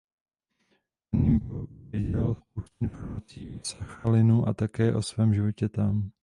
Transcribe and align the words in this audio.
Ten 1.11 1.23
jim 1.23 1.39
pověděl 1.39 2.35
spoustu 2.35 2.73
informací 2.85 3.49
o 3.49 3.59
Sachalinu 3.65 4.47
a 4.47 4.53
také 4.53 4.95
o 4.95 5.01
svém 5.01 5.33
životě 5.33 5.69
tam. 5.69 6.11